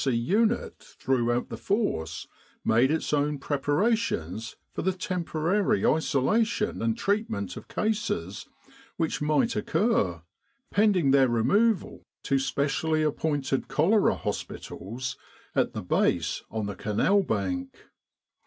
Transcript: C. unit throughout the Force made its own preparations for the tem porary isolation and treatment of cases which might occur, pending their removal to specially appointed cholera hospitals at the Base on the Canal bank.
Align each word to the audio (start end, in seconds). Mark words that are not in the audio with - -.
C. 0.03 0.09
unit 0.09 0.79
throughout 0.79 1.49
the 1.49 1.57
Force 1.57 2.25
made 2.65 2.89
its 2.89 3.13
own 3.13 3.37
preparations 3.37 4.55
for 4.73 4.81
the 4.81 4.93
tem 4.93 5.23
porary 5.23 5.85
isolation 5.95 6.81
and 6.81 6.97
treatment 6.97 7.55
of 7.55 7.67
cases 7.67 8.47
which 8.97 9.21
might 9.21 9.55
occur, 9.55 10.23
pending 10.71 11.11
their 11.11 11.29
removal 11.29 12.07
to 12.23 12.39
specially 12.39 13.03
appointed 13.03 13.67
cholera 13.67 14.15
hospitals 14.15 15.17
at 15.53 15.73
the 15.73 15.83
Base 15.83 16.41
on 16.49 16.65
the 16.65 16.73
Canal 16.73 17.21
bank. 17.21 17.77